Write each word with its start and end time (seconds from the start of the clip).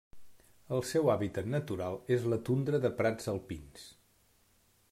El 0.77 0.81
seu 0.91 1.11
hàbitat 1.15 1.51
natural 1.55 1.99
és 2.17 2.27
la 2.33 2.41
tundra 2.49 2.83
de 2.87 2.93
prats 3.03 3.33
alpins. 3.35 3.89